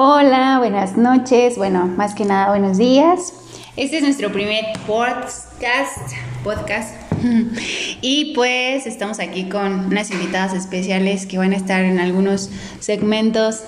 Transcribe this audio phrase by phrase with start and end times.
[0.00, 3.32] Hola, buenas noches, bueno, más que nada buenos días.
[3.76, 6.12] Este es nuestro primer podcast,
[6.44, 6.94] podcast.
[8.00, 12.48] Y pues estamos aquí con unas invitadas especiales que van a estar en algunos
[12.78, 13.64] segmentos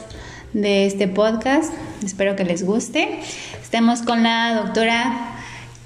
[0.52, 1.72] de este podcast.
[2.04, 3.18] Espero que les guste.
[3.60, 5.34] Estamos con la doctora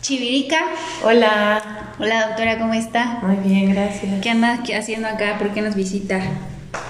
[0.02, 0.58] Chivirica.
[1.04, 1.94] Hola.
[1.98, 3.20] Hola doctora, ¿cómo está?
[3.22, 4.20] Muy bien, gracias.
[4.20, 5.38] ¿Qué anda haciendo acá?
[5.38, 6.20] ¿Por qué nos visita?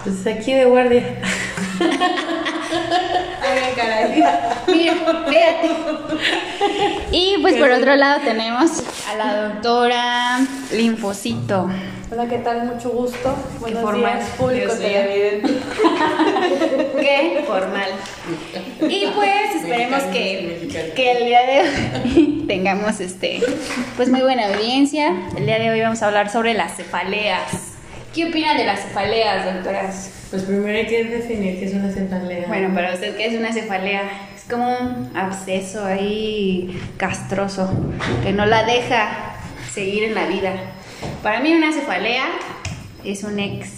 [0.03, 1.05] Pues aquí de guardia.
[4.67, 4.95] Mira,
[5.29, 5.71] fíjate.
[7.11, 10.41] Y pues por otro lado tenemos a la doctora
[10.73, 11.69] Linfocito.
[12.11, 12.65] Hola, ¿qué tal?
[12.65, 13.35] Mucho gusto.
[13.61, 14.15] Buenos formal.
[14.15, 14.89] días, público Dios mío.
[14.89, 15.53] televidente.
[17.01, 17.91] Qué formal.
[18.89, 23.41] Y pues esperemos que, que el día de hoy tengamos este
[23.97, 25.13] pues muy buena audiencia.
[25.37, 27.73] El día de hoy vamos a hablar sobre las cefaleas.
[28.15, 30.11] ¿Qué opinan de las cefaleas, doctoras?
[30.35, 32.49] Pues primero hay que definir qué es una cefalea.
[32.49, 34.03] Bueno, para usted, ¿qué es una cefalea?
[34.37, 37.71] Es como un absceso ahí castroso
[38.25, 39.37] que no la deja
[39.73, 40.53] seguir en la vida.
[41.23, 42.25] Para mí una cefalea
[43.05, 43.69] es un ex.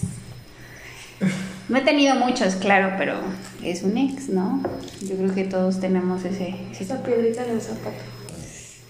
[1.69, 3.17] No he tenido muchos, claro, pero
[3.63, 4.63] es un ex, ¿no?
[5.03, 7.91] Yo creo que todos tenemos ese, ese- Esa piedrita en el zapato.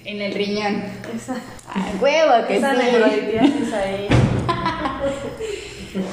[0.05, 0.85] en el riñón.
[1.17, 1.35] Esa,
[1.69, 2.81] ¡Ah, huevo que esa sí!
[3.75, 4.07] ahí.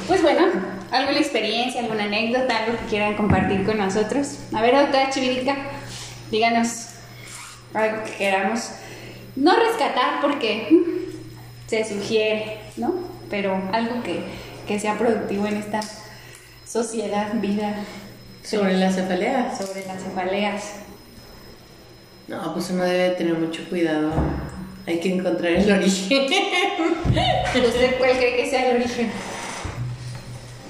[0.07, 0.45] Pues bueno,
[0.93, 4.37] alguna experiencia, alguna anécdota, algo que quieran compartir con nosotros.
[4.53, 5.55] A ver, doctora Chivirica,
[6.31, 6.89] díganos
[7.73, 8.69] algo que queramos.
[9.35, 12.93] No rescatar porque mm, se sugiere, ¿no?
[13.29, 14.19] Pero algo que,
[14.67, 15.81] que sea productivo en esta
[16.65, 17.75] sociedad, vida,
[18.43, 19.57] Sobre las cefaleas.
[19.57, 20.63] sobre las cefaleas.
[22.27, 24.11] No, pues uno debe tener mucho cuidado.
[24.85, 26.23] Hay que encontrar el origen.
[26.27, 29.11] ¿Usted cuál cree que sea el origen?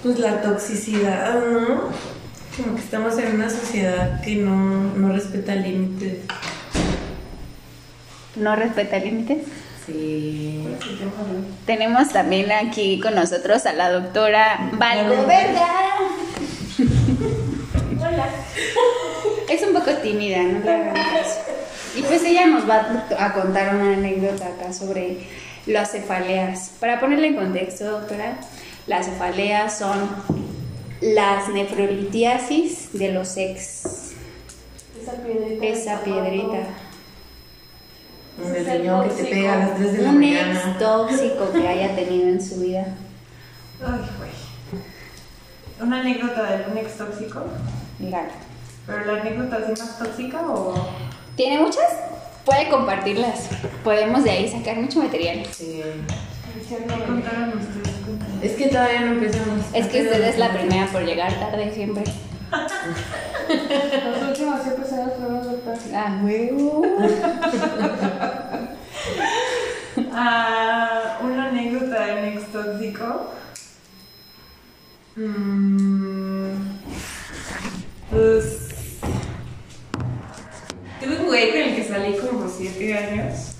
[0.04, 1.84] Pues la toxicidad, ¿no?
[2.58, 6.18] Como que estamos en una sociedad que no, no respeta límites.
[8.36, 9.45] ¿No respeta límites?
[9.86, 10.61] Sí.
[11.66, 15.70] Tenemos también aquí con nosotros a la doctora Valgoverga.
[17.98, 18.27] Hola.
[19.50, 20.60] Es un poco tímida, no.
[21.95, 25.20] Y pues ella nos va a contar una anécdota acá sobre
[25.66, 26.72] las cefaleas.
[26.82, 28.38] Para ponerle en contexto, doctora,
[28.88, 30.10] las cefaleas son
[31.02, 34.14] las nefrolitiasis de los ex.
[35.02, 35.66] Esa piedrita.
[35.66, 36.67] Esa piedrita.
[38.38, 39.30] Un Ese es el riñón que te tóxico.
[39.36, 40.52] pega a las 3 de la Un mañana.
[40.70, 42.88] ex tóxico que haya tenido en su vida.
[43.82, 44.32] Ay, güey.
[45.82, 47.44] Una anécdota de un ex tóxico.
[48.00, 48.30] Claro.
[48.88, 50.73] Pero la anécdota así más tóxica o.
[51.36, 51.86] ¿Tiene muchas?
[52.45, 53.50] Puede compartirlas.
[53.83, 55.45] Podemos de ahí sacar mucho material.
[55.52, 55.82] Sí.
[56.88, 57.92] No contaron ustedes.
[58.43, 59.65] Es que todavía no empezamos.
[59.73, 62.04] Es que usted es la primera por llegar tarde siempre.
[62.52, 65.81] Los últimos episodios fueron los doctores.
[65.95, 66.82] Ah, huevo.
[70.15, 73.32] Ah, una anécdota de un ex tóxico.
[75.15, 76.55] Mm,
[78.09, 78.70] pues.
[80.99, 83.52] Tuve un güey con el que salí como por 7 años.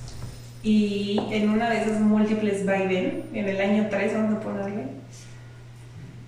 [0.64, 4.84] Y en una de esas múltiples vaivén, en el año 3, vamos a ponerle.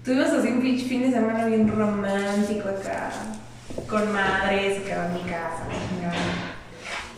[0.04, 3.12] Tuvimos así un pinche fin de semana bien romántico acá.
[3.90, 5.64] Con madres, acá en mi casa.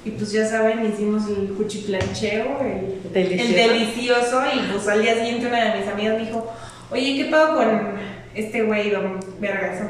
[0.06, 3.50] Y pues ya saben, hicimos el cuchiplancheo, el Delicioso.
[3.50, 4.41] el delicioso.
[4.53, 6.53] Y pues al día siguiente una de mis amigas me dijo,
[6.91, 7.81] oye, ¿qué pago con
[8.35, 9.81] este güey, don Vergas?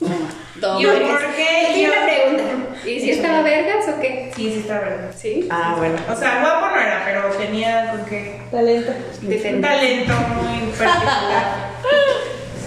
[0.60, 1.10] Yo, Vergas.
[1.10, 1.82] ¿por qué?
[1.82, 2.42] Yo- una pregunta.
[2.84, 4.32] ¿Y si estaba vergas o qué?
[4.34, 5.10] Sí, sí está verdad.
[5.16, 5.46] Sí.
[5.50, 5.94] Ah, bueno.
[6.10, 8.92] O sea, guapo no era, pero tenía con qué Talento.
[9.22, 11.72] un talento muy particular.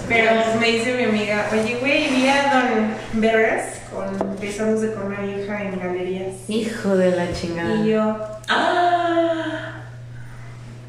[0.08, 5.06] Pero pues, me dice mi amiga, oye, güey, vi a Don Vergas con besándose con
[5.06, 6.34] una vieja en galerías.
[6.48, 7.74] Hijo de la chingada.
[7.74, 8.16] Y yo,
[8.48, 9.72] ¡ah!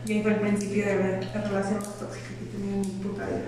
[0.06, 1.08] Y ahí fue el principio de la,
[1.42, 3.42] la relación más tóxica que tenido en mi puta vida.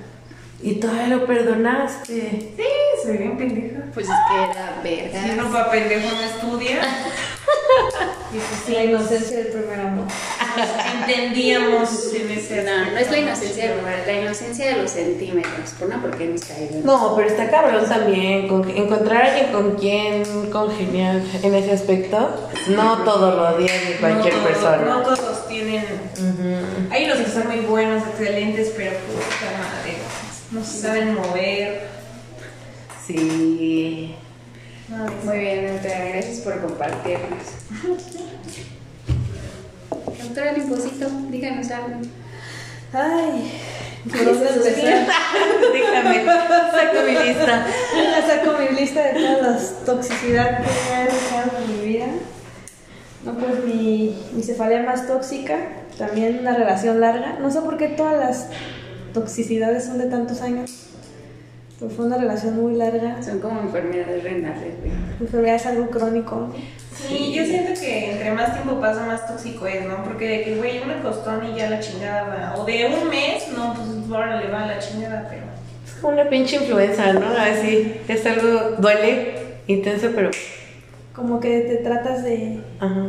[0.62, 2.52] Y todavía lo perdonaste.
[2.58, 2.64] Sí,
[3.04, 3.80] soy bien pendeja.
[3.94, 5.24] Pues es que era vergas.
[5.26, 6.80] Si uno para pendejo no estudia.
[8.34, 10.06] y pues sí, La inocencia del primer amor.
[10.58, 14.92] nos entendíamos en ese No, no es la inocencia del lugar, la inocencia de los
[14.92, 15.70] centímetros.
[15.80, 16.82] Por una porque nos caído.
[16.84, 18.48] No, pero está cabrón también.
[18.50, 22.50] con- encontrar a alguien con quien congeniar en ese aspecto.
[22.68, 24.78] No todo lo odia ni cualquier no, todos- persona.
[24.86, 25.86] No todos tienen.
[26.92, 28.92] Hay unos que son muy buenos, excelentes, pero.
[30.60, 31.88] No se saben mover.
[33.08, 34.14] Sí.
[35.24, 37.46] Muy bien, doctora, gracias por compartirnos.
[40.22, 42.02] Doctora Limposito, díganos algo.
[42.92, 43.54] Ay.
[44.06, 44.36] Déjame,
[46.26, 47.66] saco mi lista.
[48.28, 52.08] Saco mi lista de todas las toxicidad que me ha dejado en mi vida.
[53.24, 55.58] No, pues mi, mi cefalea más tóxica,
[55.98, 57.38] también una relación larga.
[57.40, 58.50] No sé por qué todas las
[59.14, 60.88] toxicidades son de tantos años.
[61.80, 63.22] Pero fue una relación muy larga.
[63.24, 64.74] Son como enfermedades renales,
[65.20, 66.54] enfermedad es algo crónico.
[66.94, 70.04] Sí, yo siento que entre más tiempo pasa, más tóxico es, ¿no?
[70.04, 72.62] Porque de que, güey, una costón y ya la chingada va.
[72.62, 75.44] O de un mes, no, pues ahora le va la chingada, pero.
[75.86, 77.28] Es como una pinche influenza, ¿no?
[77.30, 79.36] Así, es algo, duele,
[79.68, 80.32] intenso, pero...
[81.16, 82.60] Como que te tratas de...
[82.80, 83.08] Ajá.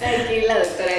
[0.00, 0.46] Aquí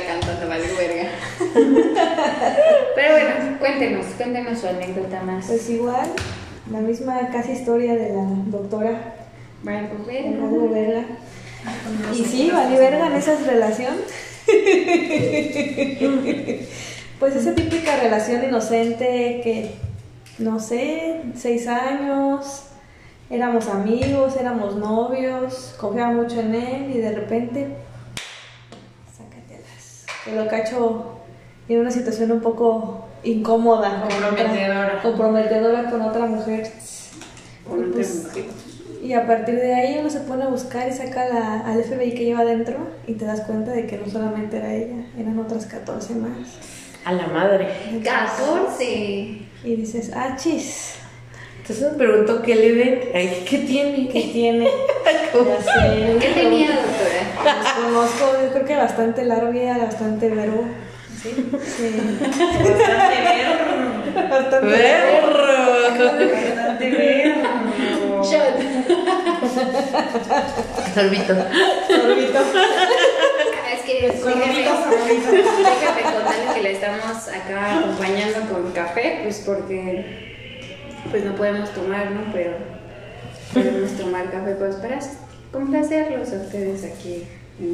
[0.05, 1.09] cantando vale verga.
[2.95, 5.47] Pero bueno, cuéntenos, cuéntenos su anécdota más.
[5.47, 6.07] Pues igual,
[6.71, 9.17] la misma casi historia de la doctora
[9.65, 11.05] algo verga.
[12.13, 13.95] Y sí, vale verga en esa relación.
[17.19, 19.71] Pues esa típica relación inocente que,
[20.37, 22.65] no sé, seis años,
[23.31, 27.67] éramos amigos, éramos novios, confiaba mucho en él y de repente.
[30.27, 31.05] Que lo cacho
[31.69, 34.01] en una situación un poco incómoda.
[34.01, 34.99] con otra- Comprometedora.
[35.01, 36.67] comprometedora con otra mujer.
[37.67, 38.27] Con Pues,
[39.03, 42.13] y a partir de ahí uno se pone a buscar y saca la, al FBI
[42.13, 42.75] que lleva adentro
[43.07, 46.31] y te das cuenta de que no solamente era ella, eran otras 14 más.
[47.05, 47.67] A la madre.
[48.03, 48.83] 14.
[49.63, 50.95] Y dices, ah, chis,
[51.61, 52.99] Entonces me preguntó qué le ven.
[53.13, 54.07] Ay, ¿qué tiene?
[54.09, 54.67] ¿qué tiene?
[56.19, 56.69] ¿Qué tenía?
[57.47, 60.65] Los conozco, yo creo que bastante larga, bastante verbo.
[61.21, 61.49] Sí.
[61.63, 62.19] sí.
[62.27, 64.29] Bastante verbo.
[64.29, 65.57] Bastante ¡Perro!
[65.97, 68.23] Bastante verbo.
[68.23, 68.55] Shot.
[70.93, 71.33] Sorbito.
[71.87, 72.39] Sorbito.
[73.73, 80.35] Es que déjame, déjame contarles que le estamos acá acompañando con café, pues porque
[81.09, 82.31] pues no podemos tomar, ¿no?
[82.33, 82.57] Pero
[83.53, 84.99] podemos tomar café pues para
[85.51, 87.25] complacerlos a ustedes aquí.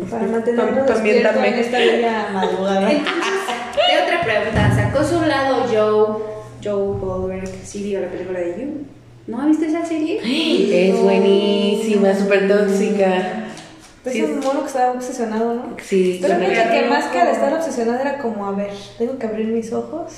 [0.10, 1.54] Para mantenernos También también.
[1.56, 2.90] en esta bella madrugada.
[2.92, 3.34] Entonces,
[3.76, 6.24] de otra pregunta, sacó su lado Joe,
[6.64, 8.86] Joe Goldberg, sí vio la película de You.
[9.28, 10.20] ¿No viste esa serie?
[10.90, 13.48] Es buenísima, súper tóxica.
[14.06, 15.76] Es Sí, un mono que estaba obsesionado, ¿no?
[15.82, 19.48] Sí, Pero que más que al estar obsesionada era como, a ver, tengo que abrir
[19.48, 20.12] mis ojos,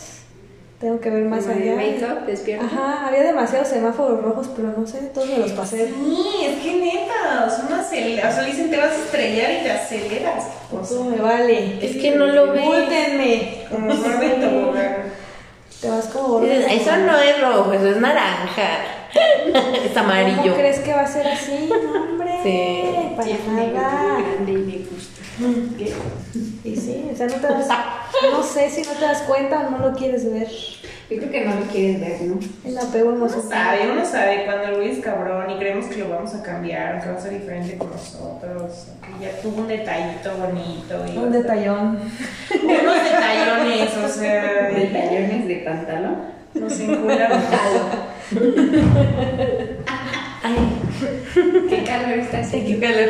[0.80, 1.75] tengo que ver más Como allá.
[1.75, 2.66] Wake up, despierta.
[2.66, 5.88] Ajá, había demasiados semáforos rojos, pero no sé, todos me los pasé.
[5.88, 8.33] Sí, es que neta, son aceleradas.
[8.33, 10.44] O sea, le dicen te vas a estrellar y te aceleras.
[10.72, 11.86] O sea, Todo me vale.
[11.86, 12.63] Es que no lo ves.
[12.63, 13.66] Múltenme.
[13.69, 14.95] como tobogán.
[15.81, 16.48] Te vas como gordo.
[16.48, 18.69] Eso no es rojo, eso es naranja.
[19.86, 20.42] es amarillo.
[20.42, 21.69] ¿Cómo crees que va a ser así?
[21.69, 22.25] No, hombre.
[22.46, 22.84] Sí.
[23.16, 24.18] Para nada.
[24.22, 25.22] grande y me gusta.
[25.78, 25.94] ¿Qué?
[26.64, 27.68] Y sí, o sea, no te das.
[28.32, 30.48] No sé si no te das cuenta o no lo quieres ver.
[31.10, 32.40] Yo creo que no lo quieres ver, ¿no?
[32.64, 33.50] El apego Uno emocional.
[33.50, 37.02] sabe, uno sabe cuando el güey es cabrón y creemos que lo vamos a cambiar,
[37.04, 41.06] que va a ser diferente con nosotros, que ya tuvo un detallito bonito.
[41.14, 42.00] Y Un detallón.
[42.64, 46.16] Unos detallones, o sea, De tallones de pantalón.
[46.56, 46.74] nos
[50.50, 51.68] encularon.
[51.70, 52.70] ¿Qué calor está Ay, haciendo?
[52.70, 53.10] qué calor.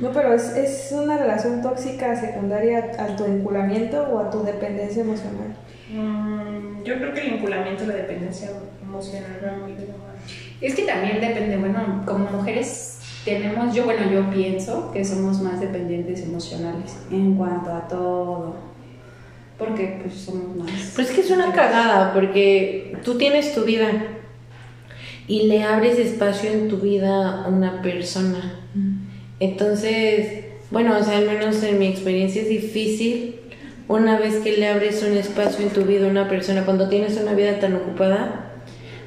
[0.00, 5.02] No, pero es, es una relación tóxica secundaria a tu enculamiento o a tu dependencia
[5.02, 5.54] emocional.
[5.92, 8.50] Mm, yo creo que el vinculamiento y la dependencia
[8.82, 10.12] emocional va muy de la mano.
[10.60, 15.60] Es que también depende, bueno, como mujeres tenemos, yo bueno, yo pienso que somos más
[15.60, 18.56] dependientes emocionales en cuanto a todo.
[19.58, 20.92] Porque pues somos más...
[20.96, 23.90] Pero es que es una cagada porque tú tienes tu vida
[25.28, 28.60] y le abres espacio en tu vida a una persona.
[29.40, 33.36] Entonces, bueno, o sea, al menos en mi experiencia es difícil
[33.88, 37.18] una vez que le abres un espacio en tu vida a una persona, cuando tienes
[37.20, 38.52] una vida tan ocupada,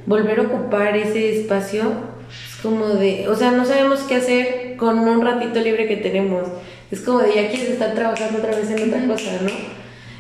[0.06, 5.00] volver a ocupar ese espacio es como de, o sea, no sabemos qué hacer con
[5.00, 6.48] un ratito libre que tenemos.
[6.92, 9.52] Es como de ya quieres estar trabajando otra vez en otra cosa, ¿no?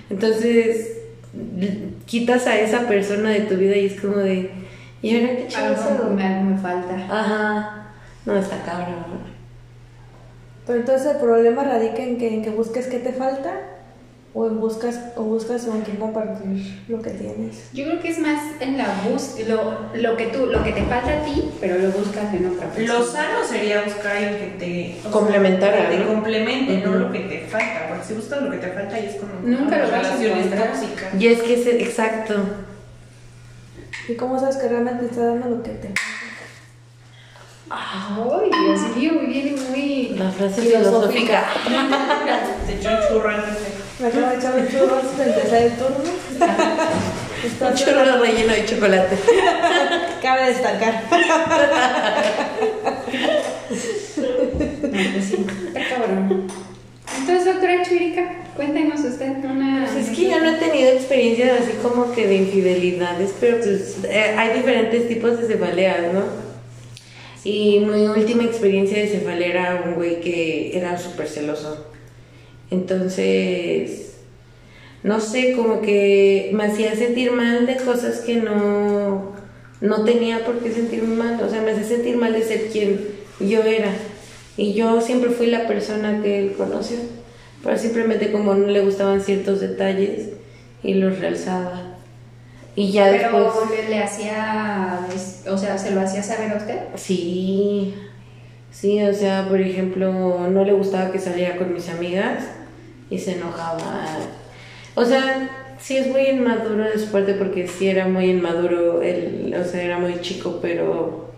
[0.09, 0.97] Entonces,
[2.05, 4.49] quitas a esa persona de tu vida y es como de,
[5.09, 6.09] ¿y ahora qué Algo hago?
[6.11, 6.95] me, me falta.
[7.09, 7.87] Ajá,
[8.25, 9.35] no, está cabrón.
[10.65, 13.51] Pero entonces el problema radica en que, en que busques qué te falta
[14.33, 17.69] o en buscas o buscas con quién compartir lo que tienes.
[17.71, 20.81] Yo creo que es más en la búsqueda, lo, lo que tú, lo que te
[20.83, 22.99] falta a ti, pero lo buscas en otra persona.
[22.99, 26.13] Lo sano sería buscar alguien que te Complementara, que te ¿no?
[26.15, 26.99] complemente, no Ujú.
[26.99, 27.87] lo que te falta.
[27.87, 30.73] Porque si buscas lo que te falta, y es como Nunca lo vas a encontrar.
[31.17, 32.33] Y es que es exacto.
[34.07, 35.93] ¿Y cómo sabes que realmente te está dando lo que te?
[37.69, 40.09] Ay, Dios mío, muy bien, muy...
[40.17, 41.45] La frase filosófica.
[42.65, 43.85] Se echó el churro antes de.
[43.99, 45.97] Me acabo de echar un churro antes de empezar el turno.
[47.61, 49.17] Un churro relleno de chocolate.
[50.21, 51.03] Cabe destacar.
[54.15, 56.47] No, pues sí, está cabrón.
[57.17, 58.21] Entonces, doctora Churica,
[58.55, 59.87] cuéntenos usted una...
[59.91, 63.97] Pues es que yo no he tenido experiencias así como que de infidelidades, pero pues
[64.05, 66.23] eh, hay diferentes tipos de cefaleas, ¿no?
[67.43, 71.85] Y mi última experiencia de cefalea era un güey que era súper celoso.
[72.71, 74.15] Entonces,
[75.03, 79.33] no sé, como que me hacía sentir mal de cosas que no,
[79.79, 81.39] no tenía por qué sentirme mal.
[81.43, 82.99] O sea, me hacía sentir mal de ser quien
[83.39, 83.91] yo era.
[84.57, 86.97] Y yo siempre fui la persona que él conoció.
[87.65, 90.29] Pero simplemente como no le gustaban ciertos detalles
[90.83, 91.81] y los realzaba.
[92.75, 93.71] Y ya Pero después...
[93.71, 94.99] le, le hacía,
[95.49, 96.79] o sea, ¿se lo hacía saber a usted?
[96.93, 97.95] Sí,
[98.69, 102.43] sí, o sea, por ejemplo, no le gustaba que saliera con mis amigas
[103.09, 103.79] y se enojaba.
[104.93, 105.49] O sea,
[105.81, 109.81] sí es muy inmaduro de su parte porque sí era muy inmaduro, él, o sea,
[109.81, 111.31] era muy chico, pero,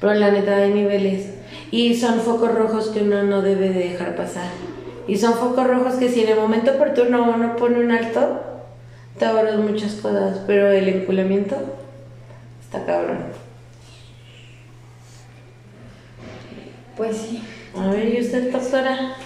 [0.00, 1.34] pero la neta hay niveles.
[1.70, 4.73] Y son focos rojos que uno no debe de dejar pasar.
[5.06, 8.40] Y son focos rojos que si en el momento oportuno uno pone un alto,
[9.18, 11.56] te ahorras muchas cosas, pero el enculamiento
[12.64, 13.18] está cabrón.
[16.96, 17.42] Pues sí.
[17.76, 19.16] A ver, ¿y usted, doctora?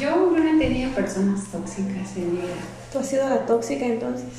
[0.00, 2.83] Yo no he tenido personas tóxicas en mi vida.
[2.94, 4.24] ¿Tú has sido la tóxica entonces?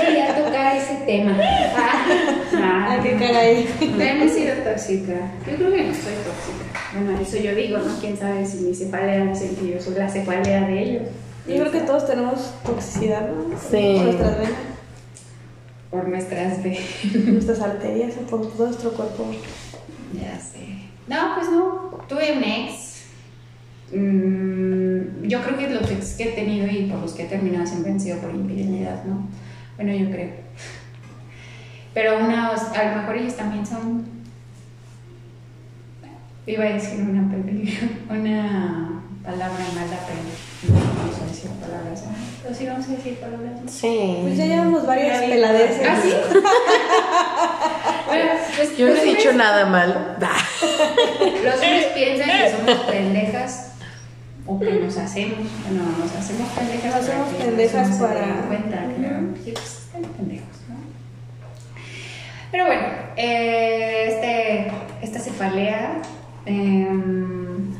[0.00, 1.36] Quería tocar ese tema.
[1.40, 3.68] Ah, Ah, qué caray.
[3.96, 5.14] No he sido tóxica.
[5.48, 6.80] Yo creo que no soy tóxica.
[6.94, 7.94] Bueno, eso yo digo, ¿no?
[8.00, 11.02] Quién sabe si mi cefalea dicen que yo soy la cefalea de ellos.
[11.46, 13.44] Yo creo que todos tenemos toxicidad, ¿no?
[13.70, 13.94] Sí.
[13.96, 14.52] Por nuestras venas,
[15.90, 16.80] Por nuestras venas.
[17.32, 19.26] nuestras arterias o por todo nuestro cuerpo.
[20.20, 20.58] Ya sé.
[21.06, 21.98] No, pues no.
[22.08, 23.04] Tuve un ex.
[23.92, 24.79] Mm,
[25.22, 27.92] yo creo que los ex que he tenido y por los que he terminado siempre
[27.92, 29.28] han sido por infidelidad, ¿no?
[29.76, 30.30] Bueno, yo creo.
[31.94, 34.04] Pero unos, a lo mejor ellos también son.
[36.46, 37.22] Iba a decir una,
[38.10, 42.02] una palabra mala, pero no vamos a decir palabras.
[42.04, 42.12] ¿no?
[42.42, 43.60] Pero sí vamos a decir palabras.
[43.62, 43.70] ¿no?
[43.70, 44.18] Sí.
[44.22, 45.88] Pues ya llevamos varias peladeces.
[45.88, 46.12] ¿Ah, sí?
[48.06, 50.16] bueno, pues Yo no he dicho nada mal.
[51.44, 53.69] Los hombres piensan que somos pendejas
[54.46, 56.84] o que nos hacemos, bueno, nos hacemos pendejas.
[56.94, 58.84] Nos hacemos para pendejas no se para- den cuenta.
[59.44, 60.74] Sí, pues están pendejos, ¿no?
[62.50, 62.82] Pero bueno,
[63.16, 66.02] eh, este, esta cefalea
[66.46, 67.70] em,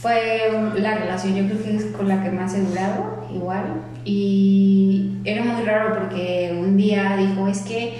[0.00, 3.82] fue la relación, yo creo que es con la que más he durado, igual.
[4.04, 7.94] Y era muy raro porque un día dijo, es que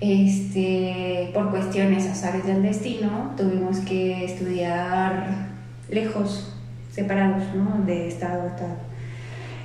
[0.00, 5.46] este, por cuestiones azares del destino, tuvimos que estudiar
[5.88, 6.53] lejos,
[6.94, 7.84] separados, ¿no?
[7.84, 8.76] De estado a estado.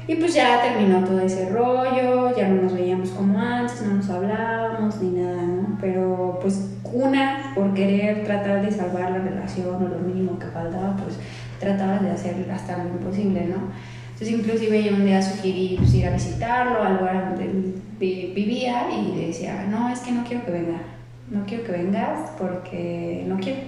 [0.07, 4.09] Y pues ya terminó todo ese rollo, ya no nos veíamos como antes, no nos
[4.09, 5.77] hablábamos ni nada, ¿no?
[5.79, 10.95] Pero pues una, por querer tratar de salvar la relación o lo mínimo que faltaba,
[10.97, 11.15] pues
[11.59, 13.69] trataba de hacer hasta lo imposible, ¿no?
[14.13, 19.15] Entonces inclusive yo un día sugerí pues, ir a visitarlo al lugar donde vivía y
[19.15, 20.81] le decía, no, es que no quiero que venga,
[21.29, 23.59] no quiero que vengas porque no quiero.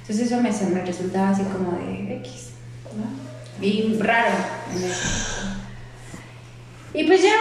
[0.00, 2.51] Entonces eso me, me resultaba así como de X,
[3.60, 4.30] Y raro
[4.74, 5.62] en.
[6.94, 7.34] Y pues ya,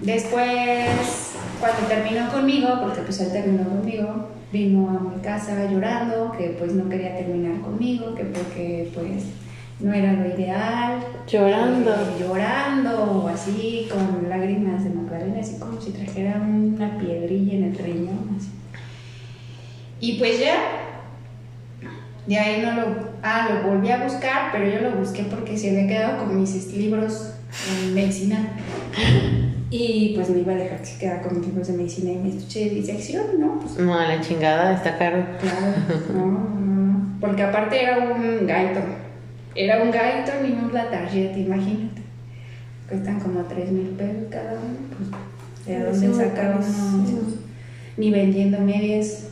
[0.00, 6.56] después, cuando terminó conmigo, porque pues él terminó conmigo, vino a mi casa llorando, que
[6.58, 9.24] pues no quería terminar conmigo, que porque pues
[9.78, 10.98] no era lo ideal.
[11.28, 11.92] Llorando.
[11.92, 17.64] Eh, llorando o así, con lágrimas de Magdalena, así como si trajera una piedrilla en
[17.64, 18.50] el riñón, así.
[20.00, 20.56] Y pues ya,
[22.26, 25.70] de ahí no lo, ah, lo volví a buscar, pero yo lo busqué porque se
[25.70, 27.34] había quedado con mis libros
[27.82, 28.48] en medicina.
[29.74, 32.16] Y pues me iba a dejar que se quedara con mis libros de medicina y
[32.16, 33.58] mi estuche de disección, ¿no?
[33.58, 35.24] Pues No, a la chingada, está caro.
[35.40, 35.74] claro,
[36.12, 37.16] no, no, no.
[37.22, 38.80] Porque aparte era un gaito.
[39.54, 42.02] Era un gaito y una tarjeta, imagínate.
[42.86, 44.76] Cuestan como 3 mil pesos cada uno.
[44.94, 46.62] Pues, ¿de dónde uno?
[46.62, 47.40] sí.
[47.96, 49.28] Ni vendiendo medias.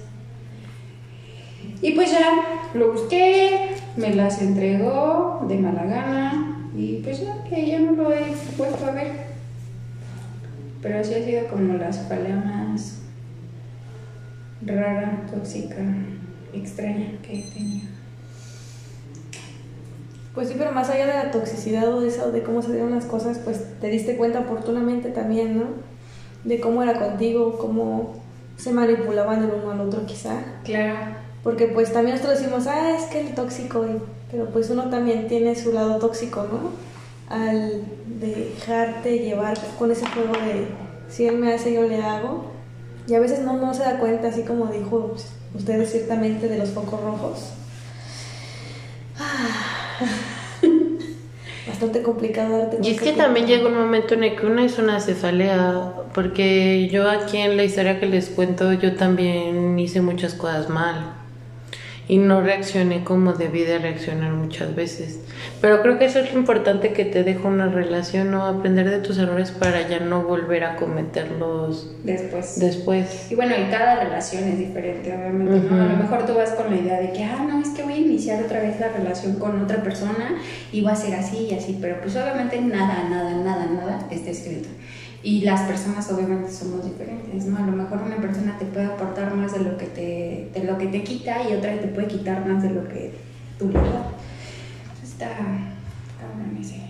[1.82, 2.30] Y pues ya
[2.72, 8.12] lo busqué, me las entregó de mala gana y pues ya, que ya no lo
[8.12, 9.30] he vuelto a ver.
[10.82, 13.00] Pero sí ha sido como la pelea más
[14.64, 15.82] rara, tóxica,
[16.52, 17.88] extraña que he tenido.
[20.34, 22.92] Pues sí, pero más allá de la toxicidad o de eso, de cómo se dieron
[22.92, 25.64] las cosas, pues te diste cuenta oportunamente también, ¿no?
[26.44, 28.14] De cómo era contigo, cómo
[28.56, 30.36] se manipulaban el uno al otro quizá.
[30.64, 31.19] Claro.
[31.42, 33.84] Porque pues también nosotros decimos, ah, es que el tóxico,
[34.30, 36.70] pero pues uno también tiene su lado tóxico, ¿no?
[37.34, 40.66] Al dejarte llevar con ese juego de
[41.08, 42.50] si él me hace, yo le hago.
[43.06, 46.58] Y a veces no, no se da cuenta, así como dijo pues, ustedes ciertamente de
[46.58, 47.52] los focos rojos.
[49.18, 49.98] Ah.
[51.66, 54.78] Bastante complicado darte Y es que también llega un momento en el que una es
[54.78, 60.34] una cefalea, porque yo aquí en la historia que les cuento, yo también hice muchas
[60.34, 61.19] cosas mal
[62.10, 65.20] y no reaccioné como debí de reaccionar muchas veces.
[65.60, 68.46] Pero creo que eso es lo importante que te deja una relación, ¿no?
[68.46, 72.58] Aprender de tus errores para ya no volver a cometerlos Después.
[72.58, 73.30] después.
[73.30, 75.82] Y bueno, y cada relación es diferente, obviamente, ¿no?
[75.84, 77.92] A lo mejor tú vas con la idea de que, ah, no, es que voy
[77.92, 80.34] a iniciar otra vez la relación con otra persona
[80.72, 84.30] y va a ser así y así, pero pues obviamente nada, nada, nada, nada está
[84.30, 84.68] escrito.
[85.22, 87.58] Y las personas obviamente somos diferentes, ¿no?
[87.58, 90.78] A lo mejor una persona te puede aportar más de lo que te, de lo
[90.78, 93.12] que te quita y otra te puede quitar más de lo que
[93.58, 93.84] tú le das.
[95.04, 96.80] Está cabrón ese,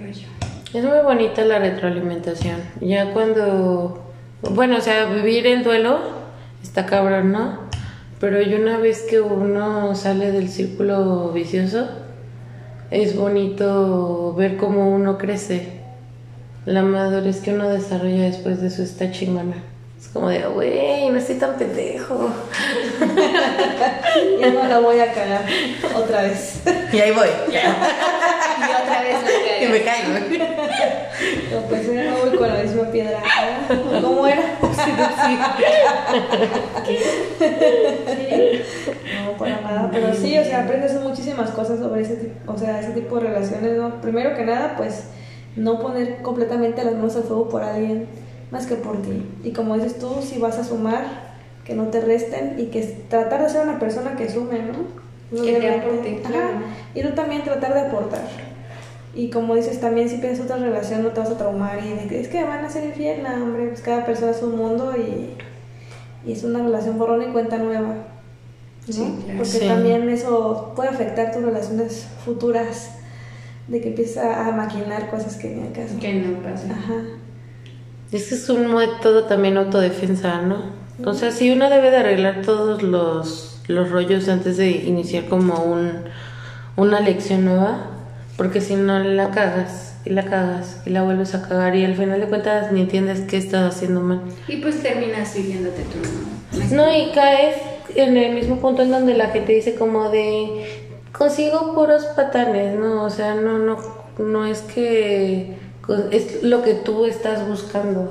[0.00, 0.28] rollo.
[0.72, 2.60] Es muy bonita la retroalimentación.
[2.80, 4.12] Ya cuando,
[4.52, 5.98] bueno, o sea, vivir el duelo
[6.62, 7.58] está cabrón, ¿no?
[8.20, 11.88] Pero y una vez que uno sale del círculo vicioso,
[12.92, 15.81] es bonito ver cómo uno crece.
[16.64, 19.56] La madurez que uno desarrolla después de eso está chingona.
[20.00, 22.30] Es como de, güey, no estoy tan pendejo.
[24.40, 25.44] Ya no la voy a cagar
[25.96, 26.60] otra vez.
[26.92, 27.28] Y ahí voy.
[27.48, 27.52] Y
[28.82, 30.12] otra vez la Y me caigo.
[31.50, 33.22] No, pues ya no voy con la misma piedra.
[34.02, 34.42] ¿Cómo era?
[39.24, 39.90] No, para nada.
[39.90, 43.28] Pero sí, o sea, aprendes muchísimas cosas sobre ese tipo, o sea, ese tipo de
[43.28, 44.00] relaciones, ¿no?
[44.00, 45.04] Primero que nada, pues
[45.56, 48.06] no poner completamente las manos al fuego por alguien
[48.50, 49.24] más que por ti.
[49.44, 51.32] Y como dices tú, si vas a sumar,
[51.64, 54.72] que no te resten y que es- tratar de ser una persona que sume, ¿no?
[55.30, 56.58] No Que te aporte, claro.
[56.94, 58.20] Y tú también tratar de aportar.
[59.14, 62.28] Y como dices, también si piensas otra relación no te vas a traumar y es
[62.28, 65.34] que van a ser infiel, no, hombre, pues cada persona es un mundo y,
[66.28, 67.88] y es una relación borrón y cuenta nueva.
[68.86, 68.92] ¿no?
[68.92, 69.38] Sí, claro.
[69.38, 69.66] Porque Sí.
[69.68, 72.90] también eso puede afectar tus relaciones futuras,
[73.68, 75.98] de que empiezas a maquinar cosas que ni al caso.
[76.00, 76.66] Que no pasa.
[76.70, 76.94] Ajá.
[78.10, 80.82] Es que es un método también autodefensa, ¿no?
[81.04, 85.64] O sea, sí uno debe de arreglar todos los, los rollos antes de iniciar como
[85.64, 86.04] un,
[86.76, 87.86] una lección nueva,
[88.36, 91.96] porque si no la cagas y la cagas y la vuelves a cagar y al
[91.96, 94.20] final de cuentas ni entiendes qué estás haciendo mal.
[94.46, 96.76] Y pues terminas viviéndote tú, ¿no?
[96.76, 97.56] No, y caes
[97.94, 100.81] en el mismo punto en donde la gente dice como de
[101.22, 103.04] consigo puros patanes, ¿no?
[103.04, 103.78] O sea, no, no,
[104.18, 105.54] no es que
[106.10, 108.10] es lo que tú estás buscando.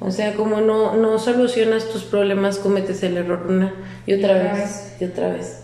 [0.00, 3.72] O sea, como no, no solucionas tus problemas, cometes el error una
[4.06, 5.60] y otra Y vez, y otra vez.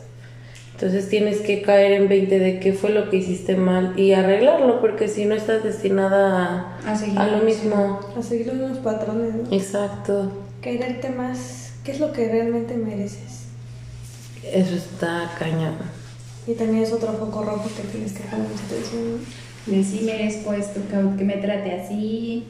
[0.74, 4.80] Entonces tienes que caer en 20 de qué fue lo que hiciste mal y arreglarlo,
[4.80, 8.00] porque si no estás destinada a, A lo mismo.
[8.16, 9.56] A seguir los mismos patrones, ¿no?
[9.56, 10.30] Exacto.
[10.60, 13.46] Quererte más, ¿qué es lo que realmente mereces?
[14.44, 16.03] Eso está cañón.
[16.46, 19.72] Y también es otro foco rojo que tienes que poner mucha atención, ¿no?
[19.76, 22.44] De sí merezco esto, que, que me trate así,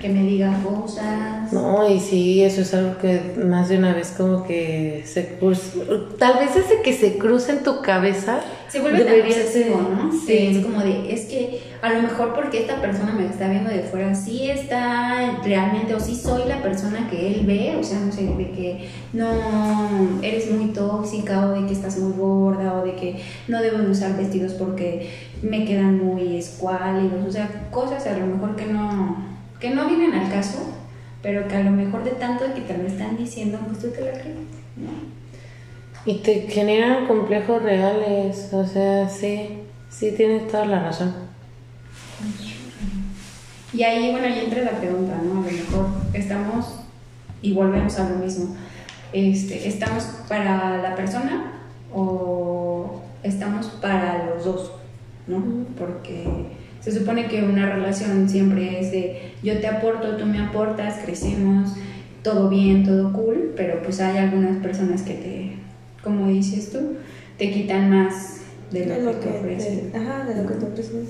[0.00, 1.50] que me diga cosas.
[1.52, 5.78] No, y sí, eso es algo que más de una vez como que se cruza.
[6.18, 8.40] Tal vez desde que se cruza en tu cabeza.
[8.68, 10.12] Se vuelve tan debería obsesivo, ser- ¿no?
[10.12, 10.26] Sí.
[10.26, 13.68] Que es como de, es que a lo mejor porque esta persona me está viendo
[13.68, 18.00] de fuera, sí está realmente, o sí soy la persona que él ve, o sea,
[18.00, 19.28] no sé, de que no
[20.22, 23.90] eres muy tóxica, o de que estás muy gorda, o de que no debo de
[23.90, 25.10] usar vestidos porque
[25.42, 29.18] me quedan muy escuálidos, o sea, cosas a lo mejor que no,
[29.60, 30.66] que no vienen al caso,
[31.20, 34.00] pero que a lo mejor de tanto que te lo están diciendo, pues tú te
[34.00, 34.36] la crees,
[34.76, 35.14] ¿no?
[36.06, 38.50] Y te generan complejos reales.
[38.52, 41.33] O sea, sí, sí tienes toda la razón.
[43.72, 45.42] Y ahí, bueno, ya entra la pregunta, ¿no?
[45.42, 46.66] A lo mejor estamos,
[47.42, 48.54] y volvemos a lo mismo,
[49.12, 51.52] este, ¿estamos para la persona
[51.92, 54.72] o estamos para los dos?
[55.26, 55.42] ¿No?
[55.78, 56.24] Porque
[56.80, 61.70] se supone que una relación siempre es de yo te aporto, tú me aportas, crecemos,
[62.22, 65.52] todo bien, todo cool, pero pues hay algunas personas que te,
[66.02, 66.96] como dices tú,
[67.38, 69.92] te quitan más de lo, De lo que te ofrecen.
[69.94, 71.06] ajá, de lo que te ofrecen.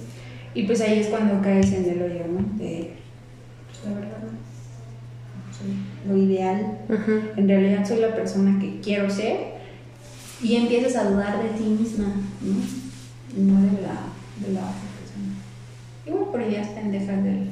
[0.55, 2.59] Y pues ahí es cuando caes en el hoyo, ¿no?
[2.59, 2.93] De,
[3.67, 4.45] pues la verdad, no.
[5.53, 6.79] Soy lo ideal.
[7.37, 9.55] En realidad soy la persona que quiero ser.
[10.43, 12.07] Y empiezas a dudar de ti misma,
[12.43, 12.55] ¿no?
[13.37, 15.35] Y no de la, de la otra persona.
[16.07, 17.49] Y bueno, por ideas pendejas del,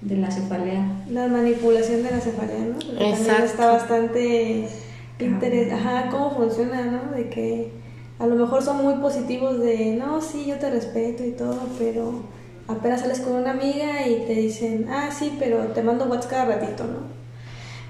[0.00, 1.04] De la cefalea.
[1.10, 2.74] La manipulación de la cefalea, ¿no?
[2.74, 3.44] Porque también Exacto.
[3.44, 4.68] está bastante
[5.20, 7.16] interés, ajá, cómo funciona, ¿no?
[7.16, 7.70] De que
[8.18, 12.22] a lo mejor son muy positivos de, no, sí, yo te respeto y todo, pero
[12.68, 16.44] apenas sales con una amiga y te dicen, ah, sí, pero te mando WhatsApp cada
[16.56, 17.12] ratito, ¿no?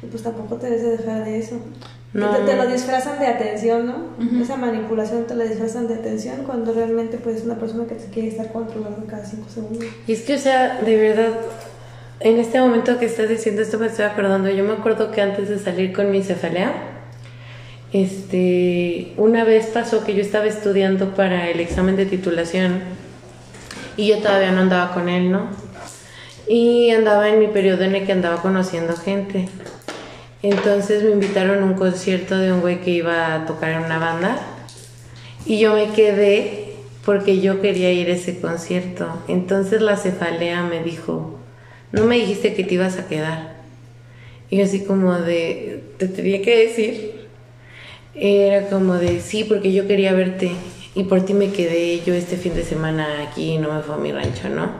[0.02, 1.56] Y pues tampoco te debes de dejar de eso.
[2.12, 2.30] No.
[2.36, 4.42] Te, te lo disfrazan de atención, ¿no?
[4.42, 8.04] Esa manipulación te la disfrazan de atención cuando realmente pues es una persona que te
[8.06, 9.86] quiere estar controlando cada cinco segundos.
[10.06, 11.32] Y es que, o sea, de verdad,
[12.20, 14.50] en este momento que estás diciendo esto me estoy acordando.
[14.50, 16.72] Yo me acuerdo que antes de salir con mi cefalea,
[17.92, 22.80] este, una vez pasó que yo estaba estudiando para el examen de titulación
[23.96, 25.48] y yo todavía no andaba con él, ¿no?
[26.48, 29.48] Y andaba en mi periodo en el que andaba conociendo gente.
[30.42, 33.98] Entonces me invitaron a un concierto de un güey que iba a tocar en una
[33.98, 34.40] banda
[35.46, 36.74] y yo me quedé
[37.04, 39.22] porque yo quería ir a ese concierto.
[39.28, 41.38] Entonces la cefalea me dijo,
[41.90, 43.56] no me dijiste que te ibas a quedar.
[44.50, 47.22] Y así como de, te tenía que decir.
[48.14, 50.52] Era como de, sí, porque yo quería verte
[50.94, 53.94] y por ti me quedé yo este fin de semana aquí y no me fue
[53.94, 54.70] a mi rancho, ¿no?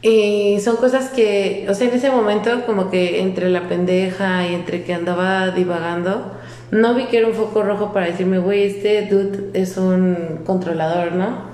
[0.00, 4.54] Y son cosas que, o sea, en ese momento como que entre la pendeja y
[4.54, 6.32] entre que andaba divagando,
[6.70, 11.12] no vi que era un foco rojo para decirme, güey, este dude es un controlador,
[11.12, 11.48] ¿no?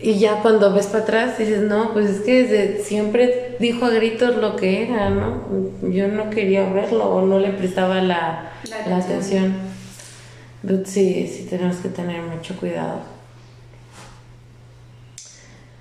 [0.00, 3.90] Y ya cuando ves para atrás dices, no, pues es que desde siempre dijo a
[3.90, 5.42] gritos lo que era, ¿no?
[5.82, 9.44] Yo no quería verlo o no le prestaba la, La la atención.
[9.44, 9.69] atención.
[10.84, 13.00] Sí, sí tenemos que tener mucho cuidado.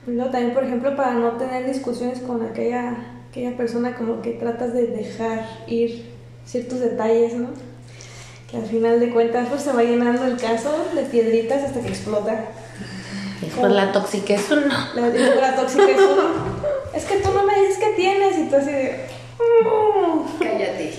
[0.07, 2.95] Luego también, por ejemplo, para no tener discusiones con aquella,
[3.29, 6.05] aquella persona, como que tratas de dejar ir
[6.45, 7.49] ciertos detalles, ¿no?
[8.49, 11.89] Que al final de cuentas, pues se va llenando el caso de piedritas hasta que
[11.89, 12.45] explota.
[13.59, 14.73] Pues la tóxica es uno.
[14.95, 16.23] La tóxica es uno.
[16.93, 19.05] Es que tú no me dices que tienes, y tú así de.
[19.37, 20.39] "Mm".
[20.39, 20.93] Cállate.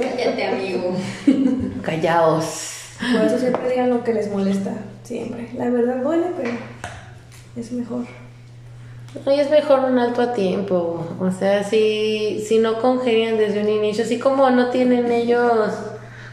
[0.00, 0.96] Cállate, amigo.
[1.82, 2.72] Callaos.
[3.00, 4.72] Por eso siempre digan lo que les molesta.
[5.02, 5.50] Siempre.
[5.56, 6.50] La verdad duele, pero
[7.56, 8.04] es mejor.
[9.26, 11.04] No, y es mejor un alto a tiempo.
[11.20, 15.72] O sea, si, si no congenian desde un inicio, así como no tienen ellos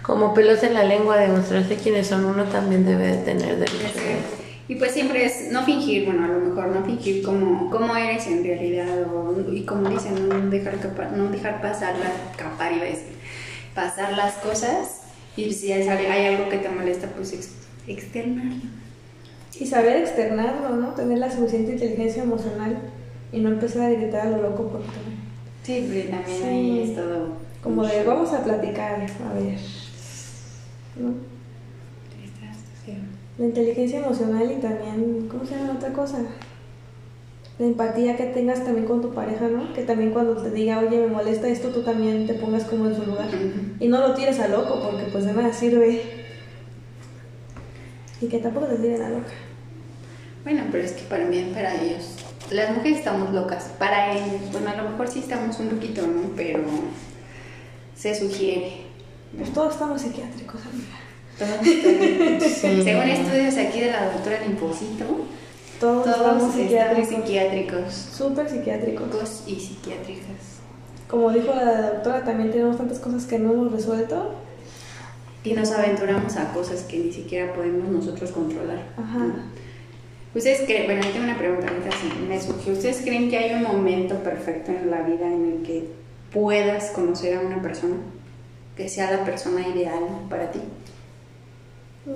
[0.01, 4.38] como pelos en la lengua de mostrarse quiénes son, uno también debe de tener derecho.
[4.69, 8.27] Y pues siempre es no fingir, bueno, a lo mejor no fingir como, como eres
[8.27, 10.77] en realidad, o, y como dicen, no dejar,
[11.17, 13.15] no dejar pasar la capa, iba a decir,
[13.75, 15.01] pasar las cosas,
[15.35, 17.49] y si hay, hay algo que te molesta, pues ex-
[17.87, 18.61] externarlo.
[19.59, 20.89] Y saber externarlo, ¿no?
[20.93, 22.77] Tener la suficiente inteligencia emocional
[23.33, 25.09] y no empezar a gritar a lo loco por todo.
[25.63, 26.43] Sí, porque también Sí.
[26.47, 27.29] ahí es todo.
[27.63, 29.57] Como de, vamos a platicar, a ver.
[30.95, 31.28] ¿No?
[33.39, 36.17] La inteligencia emocional y también, ¿cómo se llama la otra cosa?
[37.57, 39.73] La empatía que tengas también con tu pareja, ¿no?
[39.73, 42.95] Que también cuando te diga, oye, me molesta esto, tú también te pongas como en
[42.97, 43.29] su lugar.
[43.79, 46.01] Y no lo tires a loco, porque pues de nada sirve.
[48.19, 49.31] Y que tampoco te tiren a loca.
[50.43, 52.17] Bueno, pero es que para mí, para ellos,
[52.51, 53.71] las mujeres estamos locas.
[53.79, 56.31] Para ellos, bueno, a lo mejor sí estamos un poquito, ¿no?
[56.35, 56.59] Pero
[57.95, 58.81] se sugiere.
[59.37, 61.08] Pues todos estamos psiquiátricos, amiga.
[61.39, 65.05] Todos Según estudios aquí de la doctora Limposito,
[65.79, 67.93] Todos, todos estamos psiquiátricos.
[67.93, 69.43] Súper psiquiátricos.
[69.47, 70.59] y psiquiátricas.
[71.07, 74.35] Como dijo la doctora, también tenemos tantas cosas que no hemos resuelto.
[75.43, 78.83] Y nos aventuramos a cosas que ni siquiera podemos nosotros controlar.
[78.97, 79.27] Ajá.
[80.35, 82.73] ¿Ustedes creen, bueno, yo tengo una pregunta ahorita sí, me surgió.
[82.73, 85.87] ¿Ustedes creen que hay un momento perfecto en la vida en el que
[86.33, 87.95] puedas conocer a una persona?
[88.75, 90.59] Que sea la persona ideal para ti.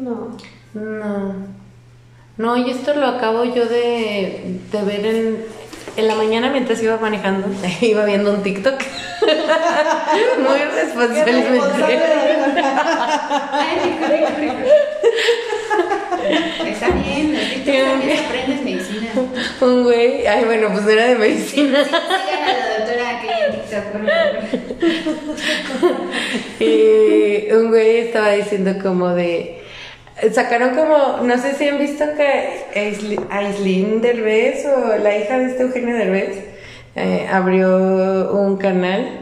[0.01, 0.37] No.
[0.73, 1.35] No.
[2.37, 5.45] No, y esto lo acabo yo de, de ver en,
[5.97, 7.47] en la mañana mientras iba manejando.
[7.81, 8.75] iba viendo un TikTok.
[10.39, 11.59] Muy responsablemente.
[16.67, 17.33] Está bien,
[17.65, 19.09] también aprendes medicina.
[19.61, 20.25] un güey.
[20.25, 21.83] Ay, bueno, pues era de Sí, medicina.
[21.83, 23.85] sí, sigan a la doctora aquí en TikTok.
[26.59, 29.59] Y un güey estaba diciendo como de...
[30.31, 35.45] Sacaron como, no sé si han visto que Aisli- Aislinn Derbez o la hija de
[35.47, 36.37] este Eugenio Derbez
[36.95, 39.19] eh, abrió un canal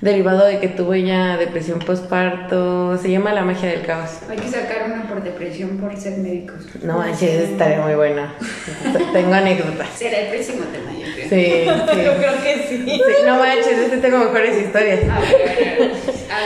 [0.00, 4.18] derivado de que tuvo ella depresión postparto, se llama La magia del caos.
[4.28, 6.56] Hay que sacar una por depresión por ser médicos.
[6.82, 8.34] No manches, estaría muy buena.
[9.12, 9.88] Tengo anécdotas.
[9.96, 11.28] Será el próximo tema, yo creo.
[11.28, 12.04] Sí, sí.
[12.04, 12.84] Yo creo que sí.
[12.84, 15.00] Sí, no manches, este tengo mejores historias.
[15.08, 15.92] A ver, a ver,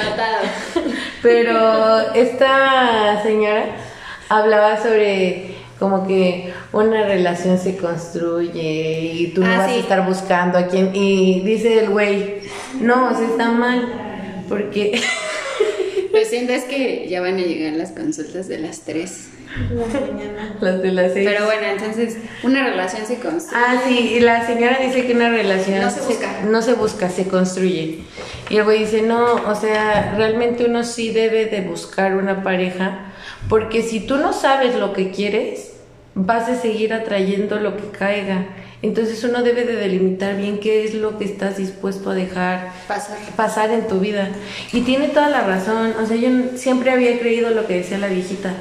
[0.05, 0.38] anotado.
[1.23, 3.64] Pero esta señora
[4.28, 9.76] hablaba sobre como que una relación se construye y tú no Ah, vas sí.
[9.76, 10.90] a estar buscando a quién.
[10.94, 12.36] Y dice el güey,
[12.80, 14.98] no, o sea, está mal, porque
[16.12, 19.28] Lo siento es que ya van a llegar las consultas de las 3.
[19.70, 20.56] La mañana.
[20.60, 21.28] las de las seis.
[21.30, 23.54] Pero bueno, entonces, una relación se construye.
[23.54, 26.40] Ah, sí, y la señora dice que una relación No se busca.
[26.46, 27.98] no se busca, se construye.
[28.48, 33.12] Y el güey dice, no, o sea, realmente uno sí debe de buscar una pareja,
[33.48, 35.72] porque si tú no sabes lo que quieres,
[36.14, 38.46] vas a seguir atrayendo lo que caiga.
[38.82, 43.18] Entonces uno debe de delimitar bien qué es lo que estás dispuesto a dejar Pasar.
[43.37, 44.28] pasar en tu vida.
[44.72, 48.09] Y tiene toda la razón, o sea, yo siempre había creído lo que decía la
[48.09, 48.54] viejita.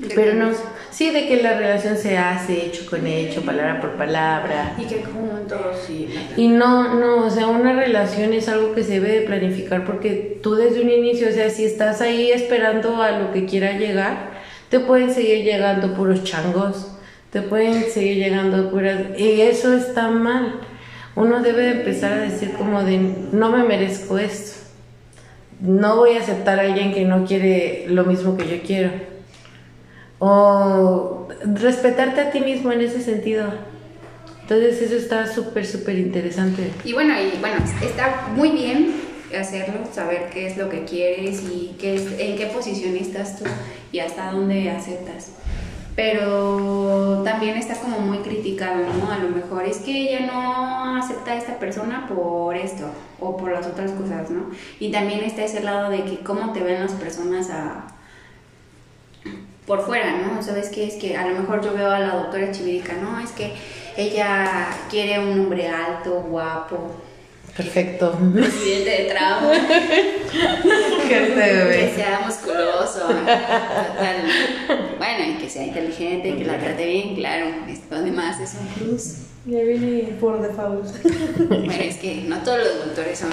[0.00, 0.50] ¿De Pero no,
[0.90, 4.74] sí, de que la relación se hace hecho con hecho, palabra por palabra.
[4.78, 6.08] Y que juntos y...
[6.40, 10.40] Y no, no, o sea, una relación es algo que se debe de planificar porque
[10.42, 14.30] tú desde un inicio, o sea, si estás ahí esperando a lo que quiera llegar,
[14.70, 16.92] te pueden seguir llegando puros changos,
[17.30, 19.18] te pueden seguir llegando puras...
[19.18, 20.60] Y eso está mal.
[21.14, 22.96] Uno debe de empezar a decir como de,
[23.32, 24.60] no me merezco esto.
[25.60, 29.10] No voy a aceptar a alguien que no quiere lo mismo que yo quiero.
[30.20, 33.48] O respetarte a ti mismo en ese sentido.
[34.42, 36.70] Entonces eso está súper, súper interesante.
[36.84, 38.94] Y bueno, y bueno, está muy bien
[39.38, 43.44] hacerlo, saber qué es lo que quieres y qué es, en qué posición estás tú
[43.92, 45.32] y hasta dónde aceptas.
[45.96, 49.10] Pero también está como muy criticado, ¿no?
[49.10, 53.52] A lo mejor es que ella no acepta a esta persona por esto o por
[53.52, 54.50] las otras cosas, ¿no?
[54.78, 57.86] Y también está ese lado de que cómo te ven las personas a,
[59.70, 60.42] por fuera, ¿no?
[60.42, 60.84] ¿Sabes qué?
[60.84, 63.20] Es que a lo mejor yo veo a la doctora Chivirica, ¿no?
[63.20, 63.52] Es que
[63.96, 66.96] ella quiere un hombre alto, guapo,
[67.56, 68.18] Perfecto.
[68.34, 69.52] presidente de trabajo,
[71.08, 74.16] ¿Qué este que sea musculoso, tal.
[74.98, 78.66] bueno, y que sea inteligente, y que la trate bien, claro, esto además es un
[78.66, 79.18] plus.
[79.46, 80.84] Ya viene por default.
[81.48, 83.30] Bueno, es que no todos los doctores son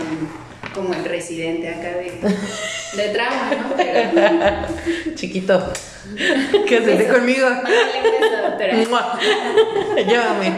[0.78, 2.14] como el residente acá de,
[2.94, 3.76] de trauma, ¿no?
[3.78, 5.16] Pero...
[5.16, 5.74] Chiquito.
[6.68, 7.48] Quédate conmigo.
[7.48, 8.74] Esa doctora.
[8.88, 9.20] Mua.
[9.96, 10.54] Llévame.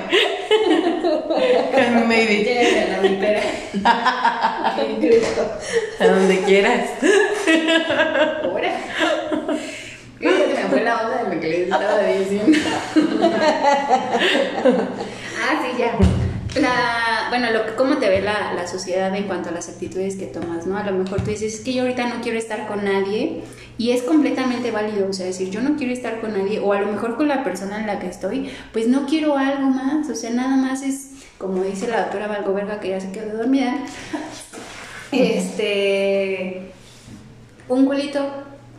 [2.06, 2.44] Maybe.
[2.44, 3.42] Llévame
[3.86, 4.76] a.
[5.00, 5.58] Cristo.
[6.00, 6.90] A donde quieras.
[8.44, 8.74] Ahora.
[10.20, 12.58] Creo que me fue la onda de lo que les estaba diciendo.
[15.42, 16.19] ah, sí, ya.
[16.56, 20.26] La, bueno, lo, cómo te ve la, la sociedad en cuanto a las actitudes que
[20.26, 20.78] tomas, ¿no?
[20.78, 23.44] A lo mejor tú dices, es que yo ahorita no quiero estar con nadie
[23.78, 26.82] y es completamente válido, o sea, decir, yo no quiero estar con nadie o a
[26.82, 30.16] lo mejor con la persona en la que estoy, pues no quiero algo más, o
[30.16, 33.76] sea, nada más es, como dice la doctora Valgoverga, que ya se quedó dormida,
[35.12, 36.72] este,
[37.68, 38.28] un culito,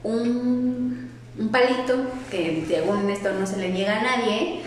[0.03, 1.97] un, un palito,
[2.31, 4.61] que según esto no se le niega a nadie,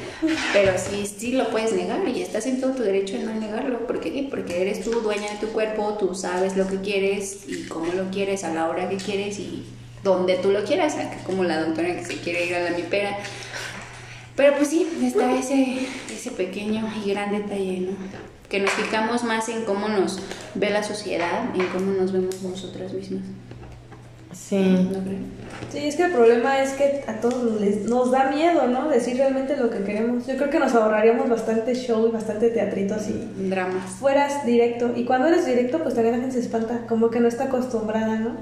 [0.54, 3.86] pero sí, sí lo puedes negar y estás en todo tu derecho de no negarlo.
[3.88, 4.28] ¿Por qué?
[4.30, 8.10] Porque eres tú dueña de tu cuerpo, tú sabes lo que quieres y cómo lo
[8.10, 9.64] quieres, a la hora que quieres y
[10.04, 13.18] donde tú lo quieras, como la doctora que se quiere ir a la mipera.
[14.36, 17.92] Pero pues sí, está ese, ese pequeño y gran detalle, ¿no?
[18.50, 20.20] Que nos fijamos más en cómo nos
[20.56, 23.24] ve la sociedad, en cómo nos vemos nosotras mismas.
[24.34, 24.90] Sí.
[25.72, 28.90] Sí, es que el problema es que a todos les, nos da miedo, ¿no?
[28.90, 30.28] Decir realmente lo que queremos.
[30.28, 33.14] Yo creo que nos ahorraríamos bastante show y bastante teatrito si
[33.50, 33.92] Dramas.
[34.00, 34.92] fueras directo.
[34.96, 38.18] Y cuando eres directo, pues también la gente se espanta, como que no está acostumbrada,
[38.20, 38.36] ¿no?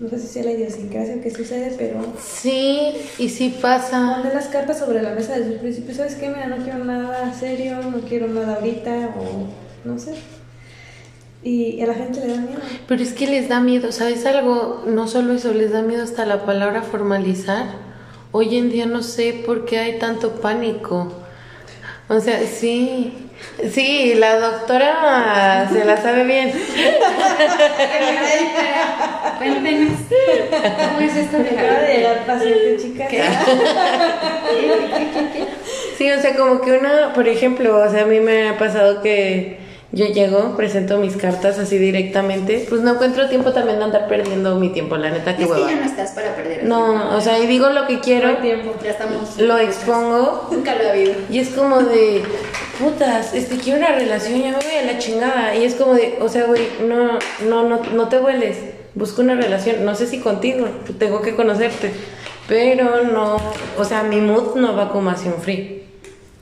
[0.00, 4.16] No sé si sea la idiosincrasia que sucede, pero Sí, y sí pasa.
[4.18, 5.92] Poner las cartas sobre la mesa desde el principio.
[5.94, 6.28] ¿Sabes qué?
[6.28, 10.12] Mira, no quiero nada serio, no quiero nada ahorita, o no sé.
[11.42, 12.60] Y a la gente le da miedo.
[12.88, 14.82] Pero es que les da miedo, ¿sabes algo?
[14.86, 17.66] No solo eso, les da miedo hasta la palabra formalizar.
[18.32, 21.12] Hoy en día no sé por qué hay tanto pánico.
[22.08, 23.12] O sea, sí,
[23.70, 26.52] sí, la doctora se la sabe bien.
[29.38, 29.98] Cuéntenos.
[30.88, 33.06] ¿Cómo es esto de Acaba de la paciente, chica.
[35.96, 39.02] Sí, o sea, como que una, por ejemplo, o sea, a mí me ha pasado
[39.02, 44.06] que yo llego, presento mis cartas así directamente, pues no encuentro tiempo también de andar
[44.06, 46.60] perdiendo mi tiempo, la neta, qué Es que ya no estás para perder.
[46.60, 48.62] el No, o sea, y digo lo que No quiero, hay tiempo.
[48.72, 48.84] tiempo.
[48.84, 49.38] Ya estamos.
[49.38, 51.14] lo expongo Nunca lo ha habido.
[51.30, 52.22] y es como de,
[52.78, 55.54] putas, este, quiero una relación, ya me voy a la chingada.
[55.56, 58.58] Y es como de, o sea, güey, no, no, no, no te vueles,
[58.94, 60.66] busco una relación, no sé si contigo,
[60.98, 61.92] tengo que conocerte,
[62.46, 63.38] pero no,
[63.78, 65.82] o sea, mi mood no va como un free,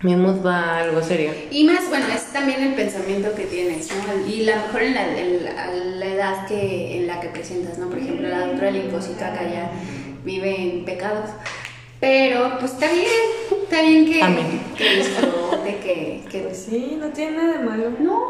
[0.07, 1.33] mi mood va a algo serio.
[1.51, 4.27] Y más, bueno, es también el pensamiento que tienes, ¿no?
[4.27, 7.89] Y la mejor en la, en la- la edad que, en la que presentas, ¿no?
[7.89, 9.71] Por ejemplo, la doctora Linfocito acá ya
[10.25, 11.31] vive en pecados.
[11.99, 13.07] Pero pues está bien,
[13.65, 14.61] está bien que, Amén.
[14.77, 17.91] que disfrute, que, que Pues sí, no tiene nada de malo.
[17.99, 18.21] no,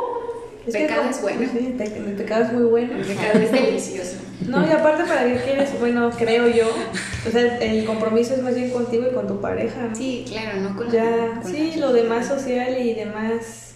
[0.66, 1.40] Es que pecado es bueno.
[1.52, 2.96] Sí, el pe- el pecado es muy bueno.
[2.96, 4.16] El pecado es delicioso.
[4.48, 5.70] No, y aparte, ¿para qué quieres?
[5.80, 6.68] Bueno, creo yo.
[7.26, 9.90] O sea, el compromiso es más bien contigo y con tu pareja.
[9.94, 13.74] Sí, claro, no con Ya, con sí, lo demás social y demás,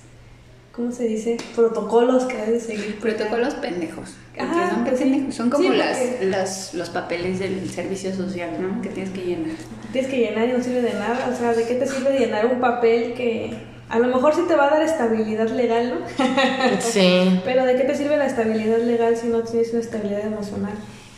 [0.72, 1.36] ¿cómo se dice?
[1.56, 2.98] Protocolos que debes seguir.
[3.00, 4.14] Protocolos pendejos.
[4.38, 5.34] Ajá, son pues pendejos.
[5.34, 8.80] Son como Sí, las, porque- las- los papeles del servicio social, ¿no?
[8.82, 9.54] Que tienes que llenar.
[9.92, 11.30] Tienes que llenar y no sirve de nada.
[11.32, 13.54] O sea, ¿de qué te sirve llenar un papel que
[13.90, 16.24] a lo mejor sí te va a dar estabilidad legal, ¿no?
[16.80, 17.40] Sí.
[17.44, 20.72] Pero ¿de qué te sirve la estabilidad legal si no tienes una estabilidad emocional?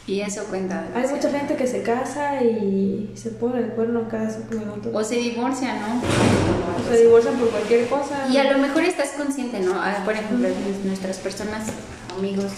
[0.07, 0.87] Y eso cuenta.
[0.97, 4.91] Hay mucha gente que se casa y se pone el cuerno cada cinco minutos.
[4.93, 6.01] O se divorcia, ¿no?
[6.81, 8.27] O se divorcian por cualquier cosa.
[8.29, 9.75] Y a lo mejor estás consciente, ¿no?
[9.77, 10.49] Ah, Por ejemplo,
[10.85, 11.69] nuestras personas,
[12.19, 12.53] amigos,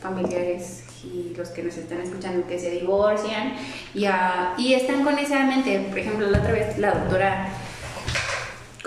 [0.00, 3.54] familiares y los que nos están escuchando que se divorcian
[3.94, 5.86] y, ah, y están con esa mente.
[5.88, 7.48] Por ejemplo, la otra vez la doctora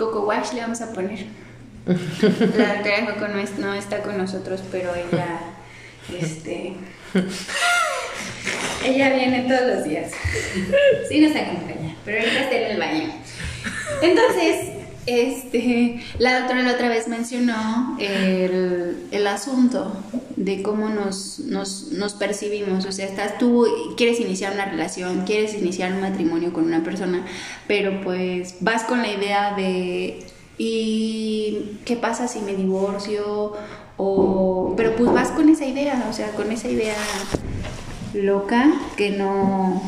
[0.00, 1.26] Coco Wash le vamos a poner.
[1.86, 5.40] La doctora Coco no, es- no está con nosotros, pero ella,
[6.20, 6.74] este...
[8.84, 10.10] Ella viene todos los días.
[11.08, 13.08] Sí nos acompaña, pero ahorita está en el baño.
[14.00, 14.70] Entonces,
[15.10, 19.92] este, la doctora la otra vez mencionó el, el asunto
[20.36, 22.86] de cómo nos, nos, nos percibimos.
[22.86, 27.26] O sea, estás tú, quieres iniciar una relación, quieres iniciar un matrimonio con una persona,
[27.66, 30.24] pero pues vas con la idea de,
[30.56, 33.52] ¿y qué pasa si me divorcio?
[33.96, 36.96] O, pero pues vas con esa idea, o sea, con esa idea
[38.14, 39.82] loca que no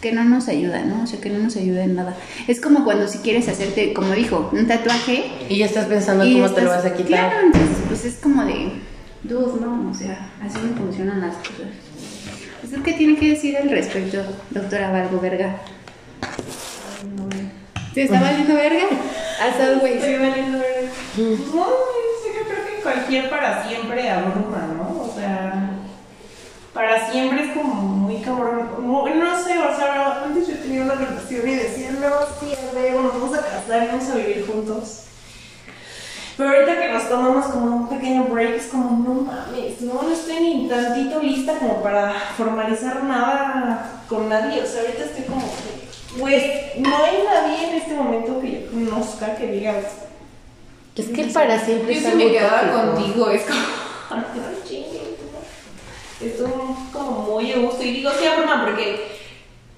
[0.00, 1.02] que no nos ayuda, ¿no?
[1.02, 2.16] O sea, que no nos ayuda en nada.
[2.46, 6.50] Es como cuando si quieres hacerte, como dijo, un tatuaje Y ya estás pensando cómo
[6.50, 7.30] te lo vas a quitar.
[7.30, 8.72] Claro, entonces pues es como de
[9.22, 11.68] dude, no, o sea, así no funcionan las cosas.
[12.62, 15.56] ¿Usted qué tiene que decir al respecto, doctora Valgo Verga?
[17.94, 18.88] ¿Te está valiendo verga?
[19.40, 19.94] As always.
[19.94, 20.90] Estoy valiendo verga.
[21.14, 24.85] Pues no, sí, yo creo que cualquier para siempre abruma, ¿no?
[27.06, 28.70] Sea, siempre es como muy cabrón.
[28.80, 32.08] No, no sé, o sea, antes yo tenía una relación y decía, no,
[32.40, 35.02] sí, a ver, nos vamos a casar y vamos a vivir juntos.
[36.36, 40.12] Pero ahorita que nos tomamos como un pequeño break, es como, no mames, no, no
[40.12, 44.62] estoy ni tantito lista como para formalizar nada con nadie.
[44.62, 45.42] O sea, ahorita estoy como,
[46.18, 46.44] pues,
[46.78, 49.76] no hay nadie en este momento que yo conozca que diga,
[50.94, 53.60] Es que para siempre yo si me quedaba contigo, es como.
[54.10, 54.22] Ay,
[57.10, 57.82] muy a gusto.
[57.82, 59.16] Y digo, sí, broma, porque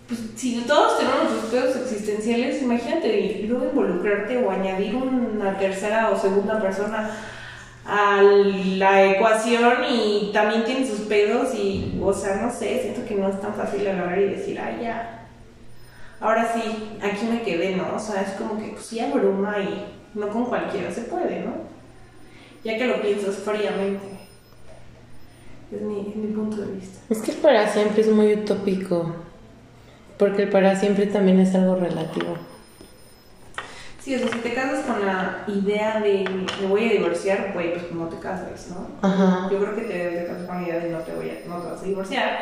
[0.08, 6.18] pues, si todos tenemos nuestros pedos existenciales, imagínate luego involucrarte o añadir una tercera o
[6.18, 7.10] segunda persona
[7.84, 13.14] a la ecuación y también tiene sus pedos y, o sea, no sé, siento que
[13.14, 15.26] no es tan fácil agarrar y decir, ay, ya.
[16.20, 17.94] Ahora sí, aquí me quedé, ¿no?
[17.94, 21.52] O sea, es como que pues sí abruma y no con cualquiera se puede, ¿no?
[22.64, 24.27] Ya que lo piensas fríamente.
[25.70, 27.00] Es mi, es mi punto de vista.
[27.10, 29.14] Es que el para siempre es muy utópico.
[30.18, 32.36] Porque el para siempre también es algo relativo.
[34.00, 36.24] Sí, o sea, si te casas con la idea de
[36.60, 38.88] me voy a divorciar, güey, pues no te cases, ¿no?
[39.06, 39.48] Ajá.
[39.50, 41.48] Yo creo que te debes de casar con la idea de no te, voy a,
[41.48, 42.38] no te vas a divorciar.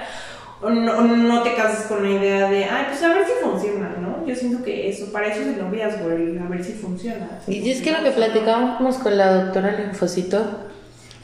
[0.62, 3.96] O no, no te cases con la idea de, ay, pues a ver si funciona,
[4.00, 4.24] ¿no?
[4.26, 7.40] Yo siento que eso, para eso es el noviazgo, a ver si funciona.
[7.46, 10.70] Y es que lo que platicábamos con la doctora Linfocito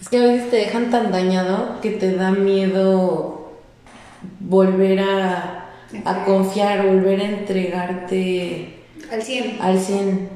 [0.03, 3.53] es que a veces te dejan tan dañado que te da miedo
[4.41, 5.71] volver a,
[6.05, 9.59] a confiar, volver a entregarte Al 100.
[9.63, 10.29] al 100.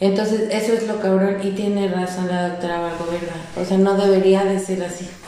[0.00, 3.34] Entonces, eso es lo cabrón y tiene razón la doctora Valgoverga.
[3.56, 5.06] O sea, no debería de ser así.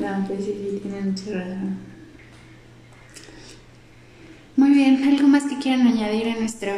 [0.00, 1.78] No, pues sí, sí, tienen mucha razón.
[4.56, 6.72] Muy bien, ¿algo más que quieran añadir a nuestro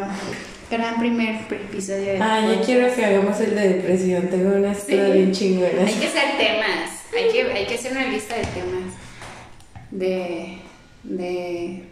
[0.77, 4.29] gran primer episodio de Ah, yo quiero que hagamos el de depresión.
[4.29, 5.13] Tengo una historia Sí.
[5.13, 5.87] bien chingona.
[5.87, 8.95] Hay que hacer temas, hay que, hay que hacer una lista de temas,
[9.91, 10.59] de,
[11.05, 11.85] de,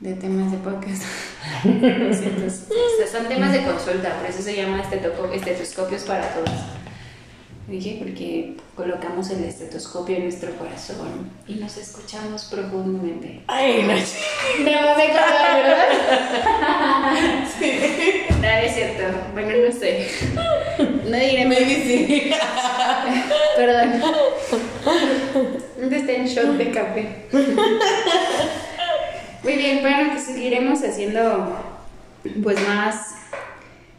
[0.00, 1.02] de temas de podcast.
[1.62, 6.50] Sea, son temas de consulta, por eso se llama estetoscopios para todos.
[7.66, 13.42] Dije porque colocamos el estetoscopio en nuestro corazón y nos escuchamos profundamente.
[13.48, 13.94] Ay, no.
[14.64, 15.88] No me acordaba, ¿verdad?
[18.40, 19.02] No, es cierto.
[19.32, 20.08] Bueno, no sé.
[20.78, 22.30] No diré Maybe sí.
[23.56, 24.00] Perdón.
[25.80, 27.26] ¿Dónde está en shot de café?
[29.42, 31.56] Muy bien, bueno, pues seguiremos haciendo
[32.42, 33.14] pues más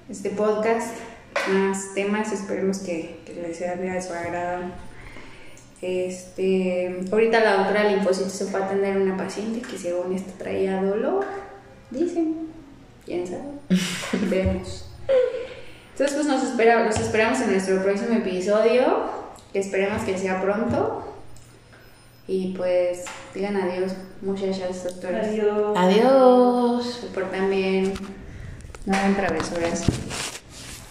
[0.09, 0.95] este podcast,
[1.49, 4.65] más temas, esperemos que, que les sea de su agrado.
[5.81, 10.81] Este, ahorita la doctora linfocitos se fue a atender una paciente que según esto traía
[10.81, 11.25] dolor,
[11.91, 12.47] dicen,
[13.05, 13.43] quién sabe,
[14.29, 14.89] vemos.
[15.91, 19.09] Entonces pues nos, espera, los esperamos en nuestro próximo episodio,
[19.53, 21.03] que esperemos que sea pronto.
[22.27, 25.27] Y pues digan adiós, muchachas doctoras.
[25.27, 25.77] Adiós.
[25.77, 26.99] Adiós.
[27.01, 27.93] Se portan bien.
[28.85, 29.85] No hagan travesuras.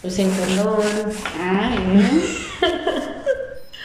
[0.07, 0.83] Usen condón.
[1.41, 1.79] Ay.